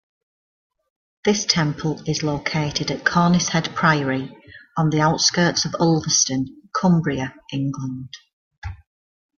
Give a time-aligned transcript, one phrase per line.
[1.25, 4.35] This temple is located at Conishead Priory
[4.75, 8.09] on the outskirts of Ulverston, Cumbria, England.